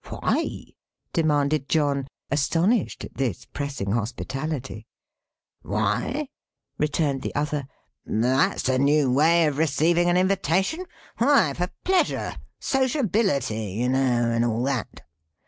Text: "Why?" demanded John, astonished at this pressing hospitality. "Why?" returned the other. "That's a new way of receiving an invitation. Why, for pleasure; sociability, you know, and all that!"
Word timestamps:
"Why?" 0.09 0.65
demanded 1.13 1.69
John, 1.69 2.07
astonished 2.31 3.03
at 3.05 3.13
this 3.13 3.45
pressing 3.45 3.91
hospitality. 3.91 4.87
"Why?" 5.61 6.29
returned 6.79 7.21
the 7.21 7.35
other. 7.35 7.67
"That's 8.03 8.67
a 8.67 8.79
new 8.79 9.11
way 9.11 9.45
of 9.45 9.59
receiving 9.59 10.09
an 10.09 10.17
invitation. 10.17 10.87
Why, 11.19 11.53
for 11.53 11.69
pleasure; 11.83 12.35
sociability, 12.59 13.73
you 13.73 13.89
know, 13.89 14.31
and 14.31 14.43
all 14.43 14.63
that!" 14.63 15.01